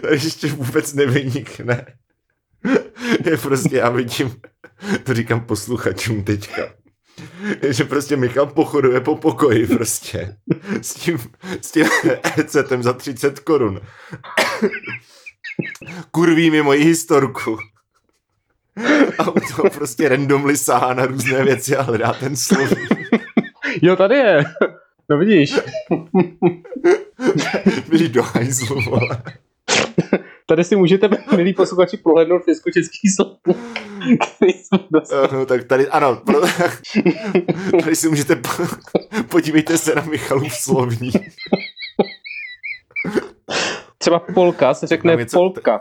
[0.00, 1.86] Tady ještě vůbec nevynikne.
[3.26, 4.36] Je prostě, já vidím,
[5.04, 6.62] to říkám posluchačům teďka,
[7.70, 10.36] že prostě Michal pochoduje po pokoji prostě
[10.82, 11.18] s tím,
[11.60, 11.86] s tím
[12.36, 13.80] recetem za 30 korun.
[16.10, 17.58] Kurví mi moji historku.
[19.18, 22.94] A u toho prostě randomly sahá na různé věci a hledá ten slovník.
[23.82, 24.44] Jo, tady je.
[25.10, 25.54] No vidíš,
[27.88, 29.22] Byli do hajzlu, vole.
[30.48, 33.38] Tady si můžete, milí posluchači, prohlédnout finsko-český slov,
[34.36, 35.28] který jsme dostali.
[35.32, 36.40] No, tak tady, ano, pro,
[37.82, 38.48] tady si můžete, po,
[39.30, 41.14] podívejte se na Michalův slovník.
[43.98, 45.80] Třeba polka se řekne něco- polka.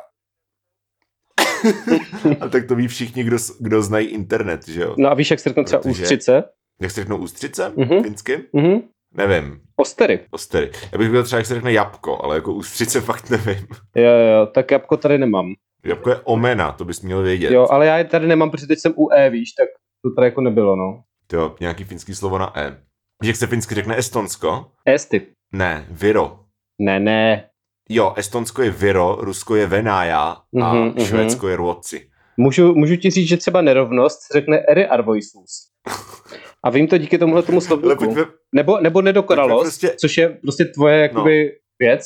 [2.42, 4.96] A tak to ví všichni, kdo, kdo znají internet, že jo?
[4.98, 6.44] No a víš, jak se řekne třeba Protože- ústřice?
[6.82, 7.74] Jak se řeknou ústřice?
[7.76, 8.04] Mhm.
[8.04, 8.44] Finsky?
[8.54, 8.80] Mhm.
[9.18, 9.62] Nevím.
[9.76, 10.20] Ostery.
[10.32, 10.72] Ostery.
[10.92, 13.68] Já bych byl třeba, jak se řekne jabko, ale jako ústřice fakt nevím.
[13.96, 15.54] Jo, jo, tak jabko tady nemám.
[15.86, 17.52] Jabko je omena, to bys měl vědět.
[17.52, 19.68] Jo, ale já je tady nemám, protože teď jsem u E, víš, tak
[20.04, 21.04] to tady jako nebylo, no.
[21.34, 22.78] Jo, nějaký finský slovo na E.
[23.24, 24.72] Že jak se finsky řekne Estonsko?
[24.86, 25.28] Esty.
[25.54, 26.40] Ne, Viro.
[26.82, 27.50] Ne, ne.
[27.90, 31.00] Jo, Estonsko je Viro, Rusko je Venája a Mhm, mhm.
[31.06, 32.10] Švédsko je Ruotsi.
[32.38, 35.68] Můžu, můžu ti říct, že třeba nerovnost se řekne ere arvoisus.
[36.68, 38.16] A vím to díky tomuhle tomu slovníku.
[38.56, 42.02] Nebo, nebo nedokonalost, Prostě- což je prostě tvoje jakoby věc,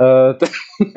[0.00, 0.46] uh, t-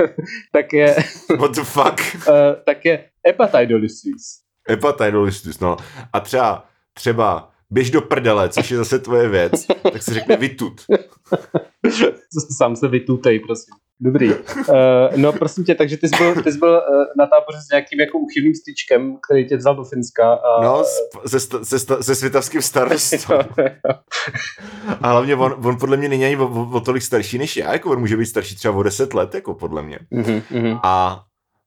[0.54, 0.96] tak je,
[1.38, 2.02] what the fuck?
[2.16, 2.34] uh,
[2.66, 4.40] tak je epatidolysis.
[4.70, 5.78] Hepatidolistus, no.
[6.14, 10.82] A třeba, třeba běž do prdele, což je zase tvoje věc, tak se řekne vytut.
[12.58, 13.74] Sám se vytutej, prosím.
[14.00, 14.30] Dobrý.
[14.30, 14.36] Uh,
[15.16, 18.00] no prosím tě, takže ty jsi byl, ty jsi byl uh, na táboře s nějakým
[18.00, 20.34] jako uchylným styčkem, který tě vzal do Finska.
[20.34, 20.84] A, No,
[21.26, 23.34] se, se, se světavským starostou.
[25.02, 27.74] A hlavně on, on podle mě není ani o, o, o tolik starší než já,
[27.74, 30.00] jako on může být starší třeba o 10 let, jako podle mě.
[30.12, 30.80] Mhm, mhm.
[30.84, 31.24] A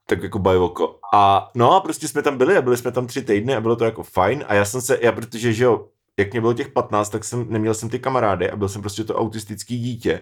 [0.06, 0.98] tak jako bajvoko.
[1.14, 3.76] A no a prostě jsme tam byli a byli jsme tam tři týdny a bylo
[3.76, 5.86] to jako fajn a já jsem se, já protože, že jo,
[6.20, 9.04] jak mě bylo těch 15, tak jsem neměl jsem ty kamarády a byl jsem prostě
[9.04, 10.20] to autistický dítě.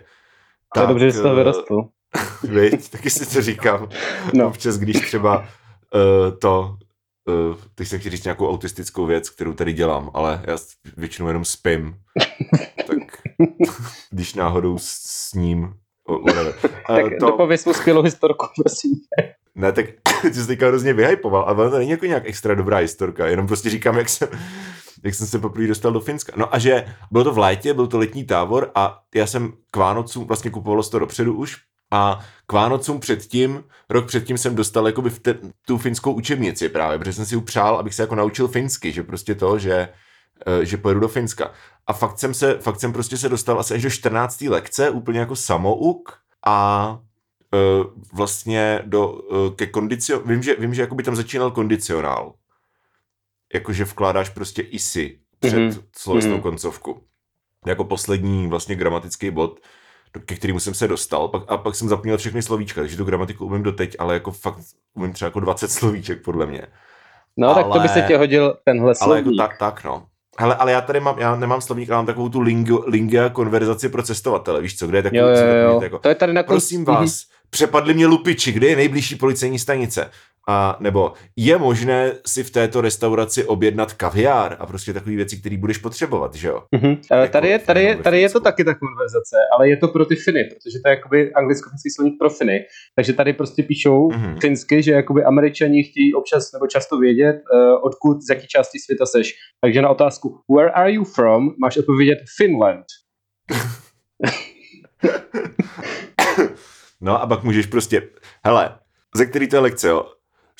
[0.74, 1.76] To je dobře, že jsi to eh, vyrostl.
[2.48, 3.88] Viď, taky si to říkám.
[4.34, 4.46] No.
[4.48, 6.76] Občas, když třeba uh, to,
[7.50, 10.56] uh, teď jsem chtěl říct nějakou autistickou věc, kterou tady dělám, ale já
[10.96, 11.94] většinou jenom spím.
[12.86, 12.98] tak
[14.10, 15.72] když náhodou s, ním,
[16.08, 16.54] o- whatever.
[16.86, 17.26] Tak Eh, to...
[17.26, 18.90] dopověz svou skvělou historku, prosím.
[19.54, 19.86] Ne, tak
[20.22, 23.70] ty jsi teďka hrozně vyhypoval, ale to není jako nějak extra dobrá historka, jenom prostě
[23.70, 24.28] říkám, jak jsem,
[25.04, 26.32] jak jsem se poprvé dostal do Finska.
[26.36, 29.76] No a že bylo to v létě, byl to letní tábor a já jsem k
[29.76, 31.56] Vánocům, vlastně kupovalo se to dopředu už,
[31.90, 36.98] a k Vánocům předtím, rok předtím jsem dostal jakoby v te, tu finskou učebnici právě,
[36.98, 39.88] protože jsem si upřál, abych se jako naučil finsky, že prostě to, že,
[40.46, 41.50] eh, že pojedu do Finska.
[41.86, 44.48] A fakt jsem se, fakt jsem prostě se dostal asi až do 14.
[44.48, 46.98] lekce, úplně jako samouk a
[47.52, 50.20] uh, vlastně do, uh, ke kondicio...
[50.20, 52.34] Vím, že, vím, že jakoby tam začínal kondicionál.
[53.54, 55.68] Jakože vkládáš prostě isi před Mhm.
[55.68, 55.82] mm-hmm.
[55.96, 56.38] slovesnou Mhm.
[56.38, 56.42] mm-hmm.
[56.42, 57.02] koncovku.
[57.66, 59.60] Jako poslední vlastně gramatický bod,
[60.14, 63.04] do- ke kterému jsem se dostal, pak, a pak jsem zapomněl všechny slovíčka, takže tu
[63.04, 64.58] gramatiku umím doteď, ale jako fakt
[64.94, 66.62] umím třeba jako 20 slovíček podle mě.
[67.36, 69.38] No, tak to by se Ale- tě hodil tenhle Ale jako slovník.
[69.40, 70.06] tak, tak no.
[70.40, 73.88] Hele, ale já tady mám, já nemám slovník, ale mám takovou tu lingu, lingia konverzaci
[73.88, 75.78] pro cestovatele, víš co, kde je takový, Jo, jo, takový jo.
[75.78, 76.52] to jako, To je tady na konci.
[76.54, 80.10] Prosím vás, přepadli mě lupiči, kde je nejbližší policejní stanice?
[80.50, 85.56] A nebo je možné si v této restauraci objednat kaviár a prostě takové věci, které
[85.58, 86.62] budeš potřebovat, že jo?
[86.74, 86.96] Mhm.
[87.12, 89.88] Eh, Jako Tady je, tady, je, tady je to taky ta konverzace, ale je to
[89.88, 92.64] pro ty Finy, protože to je jakoby anglicko-finský slovník pro Finy.
[92.96, 94.36] Takže tady prostě píšou Mhm.
[94.40, 99.06] finsky, že jakoby američani chtějí občas nebo často vědět, uh, odkud, z jaký části světa
[99.06, 99.34] seš.
[99.60, 101.50] Takže na otázku Where are you from?
[101.60, 102.84] máš odpovědět Finland.
[107.00, 108.02] No a pak můžeš prostě,
[108.44, 108.78] hele,
[109.16, 110.06] ze který to je lekce, jo?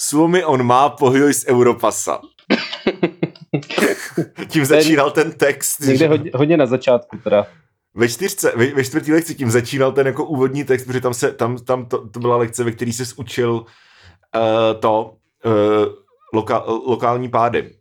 [0.01, 2.21] Suomi on má pohoj z Europasa.
[4.49, 5.81] Tím začínal ten text.
[5.81, 7.47] Někde že- hodně, hodně na začátku teda.
[7.95, 11.33] Ve čtyřce, ve, ve čtvrtý lekci tím začínal ten jako úvodní text, protože tam, se,
[11.33, 13.63] tam, tam to, to byla lekce, ve které se učil uh,
[14.81, 15.53] to uh,
[16.35, 17.75] loka, lokální pády.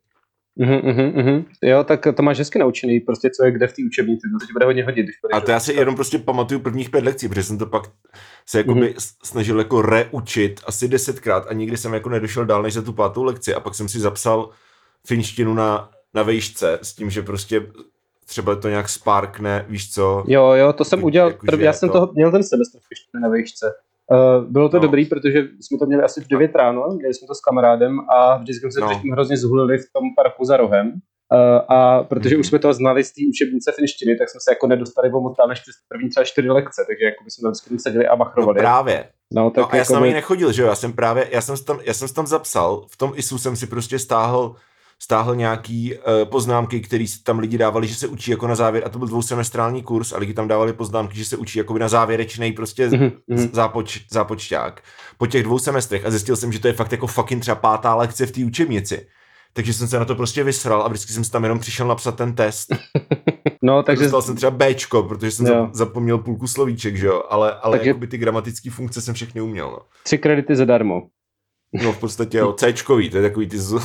[0.60, 1.46] Mhm, mhm, mhm.
[1.64, 4.48] Jo, tak to máš hezky naučený, prostě co je kde v té učebnici, to se
[4.48, 5.04] ti bude hodně hodit.
[5.04, 7.84] Když A to já si jenom prostě pamatuju prvních pět lekcí, protože jsem to pak
[8.46, 9.16] se jakoby mm-hmm.
[9.24, 13.24] snažil jako reučit asi desetkrát a nikdy jsem jako nedošel dál než za tu pátou
[13.24, 14.50] lekci a pak jsem si zapsal
[15.08, 17.62] finštinu na, na vejšce s tím, že prostě
[18.26, 20.24] třeba to nějak sparkne, víš co?
[20.28, 22.80] Jo, jo, to jsem Jako- udělal, jakože prv, já jsem to- to měl ten semestr
[22.80, 23.74] v Pištine na výšce.
[24.12, 24.82] Uh, bylo to No.
[24.82, 24.88] no.
[24.88, 28.38] dobrý, protože jsme to měli asi v 9 ráno, měli jsme to s kamarádem a
[28.38, 28.88] vždycky jsme se No.
[28.90, 30.94] předtím hrozně zhulili v tom parku za rohem.
[31.34, 32.40] Uh, a protože Mhm.
[32.40, 35.38] už jsme to znali z té učebnice finštiny, tak jsme se jako nedostali o moc
[35.38, 38.18] dál než první třeba čtyři lekce, takže jako by jsme tam vždycky seděli a No
[38.18, 38.60] machrovali.
[38.60, 39.10] právě.
[39.34, 41.28] no, tak No a já jako jsem tam by- nechodil, že jo, já jsem právě,
[41.32, 44.56] já jsem, tam, já jsem tam zapsal, v tom ISU jsem si prostě stáhl,
[45.02, 48.90] stáhl nějaký uh, poznámky, které tam lidi dávali, že se učí jako na závěr, a
[48.90, 52.52] to byl dvousemestrální kurz, a lidi tam dávali poznámky, že se učí jako na závěrečný
[52.52, 53.12] prostě Mhm, mm-hmm.
[53.28, 53.50] mhm.
[53.54, 54.82] zápoč, zápočťák
[55.18, 57.96] po těch dvou semestrech a zjistil jsem, že to je fakt jako fucking třeba pátá
[57.96, 59.08] lekce v té učebnici.
[59.54, 62.16] Takže jsem se na to prostě vysral a vždycky jsem si tam jenom přišel napsat
[62.16, 62.68] ten test.
[63.64, 65.54] No, Takže dostal jsem třeba Bčko, protože jsem Jo.
[65.54, 67.90] zap- zapomněl půlku slovíček, že jo, ale, ale Takže- Takže...
[67.90, 69.80] jakoby ty gramatické funkce jsem všechny uměl, no.
[70.04, 71.02] tři kredity zadarmo.
[71.74, 73.58] No v podstatě jo, Cčkový, to je takový ty...
[73.58, 73.74] Z...
[73.74, 73.80] Uh,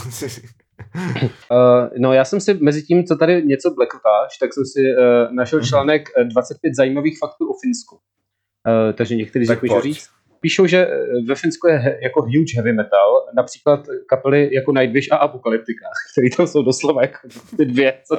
[1.99, 5.59] no já jsem si mezi tím, co tady něco blekotáš, tak jsem si uh, našel
[5.59, 5.69] Mhm.
[5.69, 7.95] článek eh, 25 zajímavých faktů o Finsku.
[7.97, 9.85] Uh, takže některý z Tak můžu pojď.
[9.85, 10.09] říct.
[10.41, 15.13] Píšou, že eh, ve Finsku je he, jako huge heavy metal, například kapely jako Nightwish
[15.13, 17.19] a Apokalyptika, které tam jsou doslova jako
[17.57, 17.99] ty dvě.
[18.09, 18.17] Co,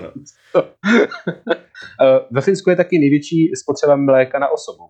[0.52, 0.64] co.
[2.02, 4.84] Eh, ve Finsku je taky největší spotřeba mléka na osobu.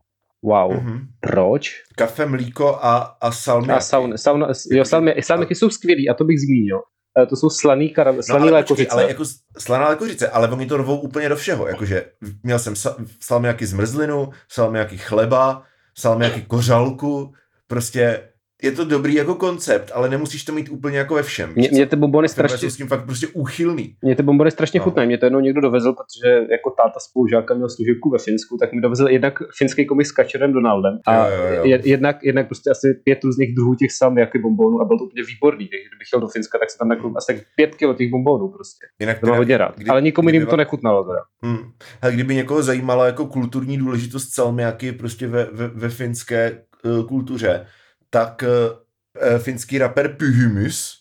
[0.43, 0.73] Wow.
[0.73, 1.07] Mhm.
[1.19, 1.71] Proč?
[1.95, 3.77] Kafe, mlíko a, a salmiaky.
[3.77, 6.79] A saun, sauna, jo, salmi, salmiaky jsou skvělý a to bych zmínil.
[7.21, 8.85] Eh, to jsou slaný, kara, slaný no, ale, lékořice.
[8.85, 9.23] Počkej, ale jako
[9.57, 11.67] slaná lékořice, ale oni to rovou úplně do všeho.
[11.67, 12.05] Jakože
[12.43, 15.63] měl jsem sa, salmiaky zmrzlinu, salmiaky chleba,
[15.97, 17.33] salmiaky kořalku,
[17.67, 18.29] prostě
[18.63, 21.53] je to dobrý jako koncept, ale nemusíš to mít úplně jako ve všem.
[21.55, 22.57] Mě, mě ty bombony strašně...
[22.57, 23.95] jsou s tím fakt prostě úchylný.
[24.01, 24.83] Mě ty bombony strašně no.
[24.83, 25.07] chutnají.
[25.07, 28.81] Mě to jednou někdo dovezl, protože jako táta spolužáka měl služebku ve Finsku, tak mi
[28.81, 30.99] dovezl jednak finský komik s Kačerem Donaldem.
[31.07, 31.79] A jo, jo, jo.
[31.83, 35.65] Jednak, jednak prostě asi pět různých druhů těch jaký bombonů a byl to úplně výborný.
[35.67, 38.47] Takže kdybych šel do Finska, tak se tam jako asi tak pět kilo těch bombonů
[38.49, 38.85] prostě.
[38.99, 39.77] Jinak to hodně rád.
[39.77, 41.19] Kdy, Ale nikomu jiným to nechutnalo teda.
[41.43, 41.71] Hmm.
[42.01, 47.65] A kdyby někoho zajímala jako kulturní důležitost salmiaky prostě ve, ve, ve finské uh, kultuře,
[48.13, 48.83] tak uh,
[49.21, 50.93] Eh, finský rapper Pyhymys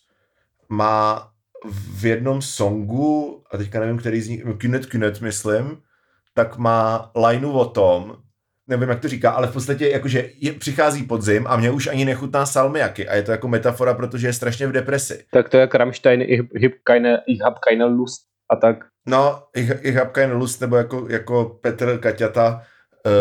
[0.69, 1.29] má
[1.99, 5.79] v jednom songu, a teďka nevím, který z nich, Kynet Kynet myslím,
[6.35, 8.17] tak má lineu o tom,
[8.69, 12.05] nevím, jak to říká, ale v podstatě jakože je, přichází podzim a mě už ani
[12.05, 15.25] nechutná salmiaky a je to jako metafora, protože je strašně v depresi.
[15.33, 18.77] Tak to je jak Rammstein, ich, ich, keine, ich hab keine Lust a tak.
[19.07, 22.63] No, ich, ich hab keine Lust, nebo jako, jako Petr Kaťata.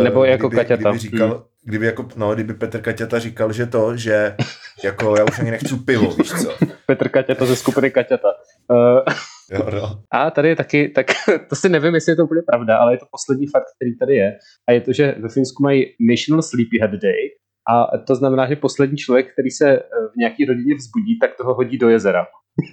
[0.04, 0.89] Nebo jako kdyby, Kaťata.
[0.89, 4.36] Kdyby říkal, hmm kdyby, jako, no, kdyby Petr Kaťata říkal, že to, že
[4.84, 6.54] jako já už ani nechci pivo, víš co.
[6.86, 8.28] Petr Kaťata ze skupiny Kaťata.
[8.67, 9.13] Uh,
[9.52, 10.02] jo, no.
[10.12, 11.08] A tady je taky, tak
[11.50, 14.15] to si nevím, jestli je to úplně pravda, ale je to poslední fakt, který tady
[14.15, 14.38] je.
[14.69, 17.30] A je to, že ve Finsku mají National Sleepyhead Day,
[17.69, 19.82] a to znamená, že poslední člověk, který se eh,
[20.13, 22.26] v nějaký rodině vzbudí, tak toho hodí do jezera.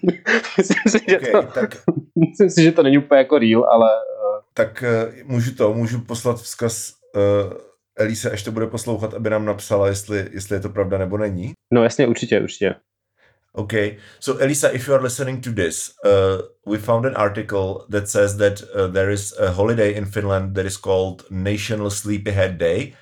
[0.59, 1.71] myslím, si, okay, že to, tak...
[2.29, 3.91] myslím si, že to není úplně jako real, ale...
[3.91, 4.41] Uh...
[4.55, 4.85] Tak
[5.25, 7.68] můžu to, můžu poslat vzkaz uh,
[7.99, 11.53] Elise, až to bude poslouchat, aby nám napsala, jestli, jestli je to pravda nebo není.
[11.73, 12.75] No jasně, určitě, určitě.
[13.53, 18.09] Okay, so Elisa, if you are listening to this, uh, we found an article that
[18.09, 22.95] says that uh, there is a holiday in Finland that is called National Sleepyhead Day,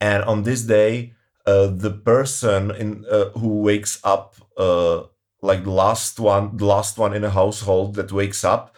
[0.00, 1.12] and on this day,
[1.46, 5.02] uh, the person in uh, who wakes up, uh,
[5.42, 8.74] like the last one, the last one in a household that wakes up,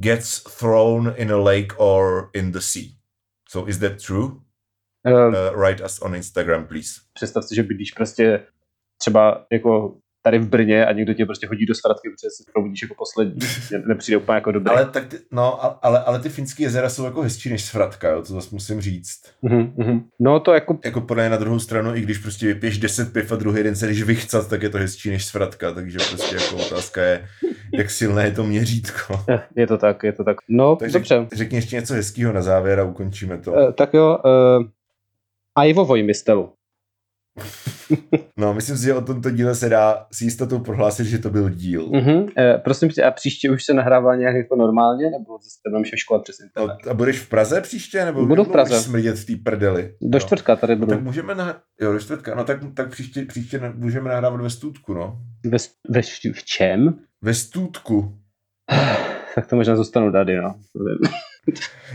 [0.00, 2.96] gets thrown in a lake or in the sea.
[3.48, 4.42] So is that true?
[5.06, 6.90] Uh, write us on Instagram, please.
[7.14, 8.46] Představ si, že bydlíš prostě
[8.98, 12.82] třeba jako tady v Brně a někdo tě prostě hodí do svratky, protože si probudíš
[12.82, 13.38] jako poslední.
[13.88, 14.70] Nepřijde úplně jako dobrý.
[14.70, 18.22] Ale, tak ty, no, ale, ale ty finské jezera jsou jako hezčí než svratka, jo,
[18.22, 19.20] to zase musím říct.
[19.44, 20.04] Mm-hmm.
[20.20, 20.78] No to jako...
[20.84, 23.86] Jako podle na druhou stranu, i když prostě vypiješ 10 piv a druhý den se
[23.86, 27.28] jdeš vychcat, tak je to hezčí než svratka, takže prostě jako otázka je,
[27.74, 29.24] jak silné je to měřítko.
[29.56, 30.36] Je to tak, je to tak.
[30.48, 31.26] No, tak dobře.
[31.32, 33.52] Řekni ještě něco hezkého na závěr a ukončíme to.
[33.52, 34.66] Uh, tak jo, uh,
[35.58, 36.52] Ivo Vojmistel.
[38.36, 41.50] no, myslím si, že o tomto díle se dá s jistotou prohlásit, že to byl
[41.50, 41.88] díl.
[41.88, 42.28] Uh-huh.
[42.38, 46.22] E, prosím tě, a příště už se nahrává nějak jako normálně, nebo zase budeme škola
[46.22, 46.76] přes internet?
[46.86, 48.80] No, a budeš v Praze příště, nebo budu v Praze.
[48.80, 49.94] smrdět v té prdeli?
[50.02, 50.90] Do čtvrtka tady budu.
[50.90, 51.60] No, tak můžeme na...
[51.80, 52.34] Jo, do čtvrtka.
[52.34, 55.18] No tak, tak příště, příště můžeme nahrávat ve stůdku, no.
[55.44, 56.98] Ve, ve v čem?
[57.22, 58.18] Ve stůdku.
[59.34, 60.54] tak to možná zůstanu tady, no.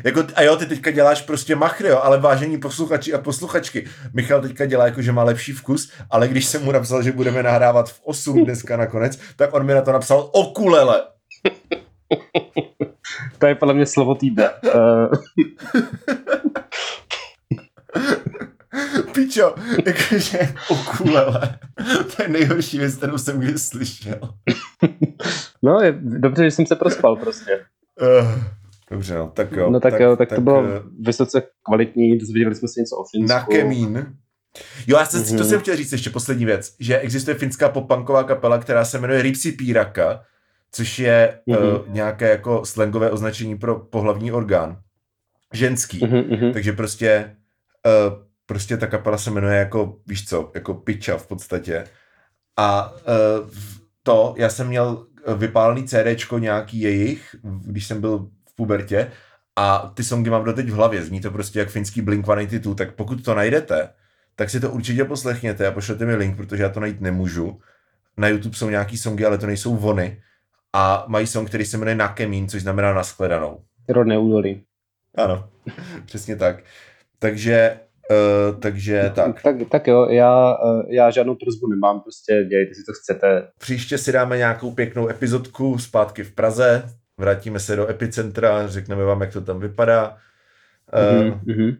[0.03, 4.41] Jako, a jo, ty teďka děláš prostě machry, jo, ale vážení posluchači a posluchačky, Michal
[4.41, 7.89] teďka dělá jako, že má lepší vkus, ale když jsem mu napsal, že budeme nahrávat
[7.89, 11.03] v 8 dneska nakonec, tak on mi na to napsal okulele.
[13.37, 14.49] to je podle mě slovo týdne.
[14.75, 15.11] Uh...
[19.13, 19.55] Pičo,
[19.85, 21.59] jakože okulele.
[22.15, 24.19] To je nejhorší věc, kterou jsem kdy slyšel.
[25.61, 27.65] no, je dobře, že jsem se prospal prostě.
[28.01, 28.56] Uh.
[28.91, 29.69] Dobře, no, tak jo.
[29.69, 30.67] No tak, tak jo, tak, tak to bylo uh,
[30.99, 33.37] vysoce kvalitní, dozvěděli jsme se něco o Finsku.
[33.37, 34.17] Na Kemín.
[34.87, 35.37] Jo, já jsem, mm-hmm.
[35.37, 39.21] to jsem chtěl říct ještě poslední věc, že existuje finská popunková kapela, která se jmenuje
[39.21, 40.23] Ripsi Píraka,
[40.71, 41.79] což je mm-hmm.
[41.79, 44.79] uh, nějaké jako slangové označení pro pohlavní orgán.
[45.53, 45.99] Ženský.
[45.99, 46.53] Mm-hmm.
[46.53, 47.35] Takže prostě
[47.85, 48.13] uh,
[48.45, 51.83] prostě ta kapela se jmenuje jako, víš co, jako piča v podstatě.
[52.57, 53.49] A uh,
[54.03, 59.11] to, já jsem měl vypálený CDčko nějaký jejich, když jsem byl pubertě
[59.55, 63.23] a ty songy mám doteď v hlavě, zní to prostě jak finský Blink-182, tak pokud
[63.23, 63.89] to najdete,
[64.35, 67.59] tak si to určitě poslechněte a pošlete mi link, protože já to najít nemůžu.
[68.17, 70.21] Na YouTube jsou nějaký songy, ale to nejsou vony.
[70.73, 73.59] A mají song, který se jmenuje Nakemín, což znamená naskledanou.
[73.89, 74.63] Rodné údolí.
[75.15, 75.49] Ano,
[76.05, 76.63] přesně tak.
[77.19, 77.79] Takže,
[78.11, 79.41] uh, takže tak.
[79.41, 79.55] tak.
[79.71, 83.47] Tak jo, já, uh, já žádnou prozbu nemám, prostě dělejte si, co chcete.
[83.59, 86.83] Příště si dáme nějakou pěknou epizodku zpátky v Praze,
[87.17, 90.17] vrátíme se do epicentra, řekneme vám, jak to tam vypadá.
[90.93, 91.77] Mm-hmm.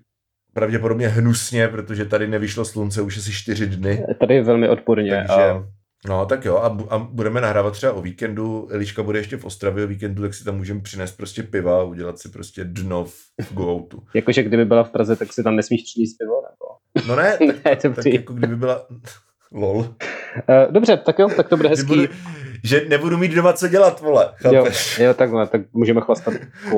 [0.54, 4.06] Pravděpodobně hnusně, protože tady nevyšlo slunce už asi čtyři dny.
[4.20, 5.12] Tady je velmi odporně.
[5.12, 5.68] Takže, a...
[6.08, 9.84] No tak jo, a, a budeme nahrávat třeba o víkendu, Eliška bude ještě v Ostravě
[9.84, 13.54] o víkendu, tak si tam můžeme přinést prostě piva a udělat si prostě dno v,
[13.54, 14.04] go-outu.
[14.14, 17.08] Jakože kdyby byla v Praze, tak si tam nesmíš přinést pivo, nebo?
[17.08, 18.88] No ne, tak, ne, tak jako kdyby byla...
[19.52, 19.78] Lol.
[19.78, 19.86] Uh,
[20.72, 21.88] dobře, tak jo, tak to bude hezký.
[21.88, 22.04] Budu,
[22.64, 25.00] že nebudu mít doma co dělat, vole, Jo, chápeš?
[25.00, 26.34] jo, takhle, tak můžeme chlastat.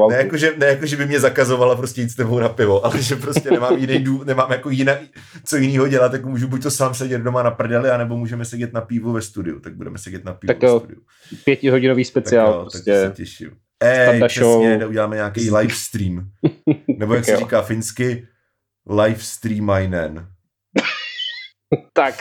[0.09, 2.85] Ne jako, že, ne jako, že by mě zakazovala prostě jít s tebou na pivo,
[2.85, 4.99] ale že prostě nemám jiný dů, nemám jako jiné,
[5.45, 8.73] co jiného dělat, tak můžu buď to sám sedět doma na prdeli, anebo můžeme sedět
[8.73, 11.01] na pivo ve studiu, tak budeme sedět na pivo Tak ve jo, studiu.
[11.45, 12.91] Pětihodinový Tak speciál, jo, prostě.
[13.01, 13.49] tak se těším.
[13.83, 16.29] Ej, přesně, uděláme nějaký live stream.
[16.97, 17.39] Nebo jak Tak se jo.
[17.39, 18.27] říká finsky,
[18.89, 20.27] live streamainen.
[21.93, 22.15] Tak.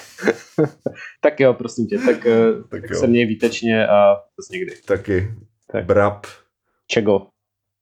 [1.20, 3.00] tak jo, prosím tě, tak, eh, Tak tak jo.
[3.00, 4.76] se měj výtečně a zase někdy.
[4.84, 5.30] Taky.
[5.72, 5.84] Tak.
[5.84, 6.26] Brab.
[6.87, 7.26] Čego?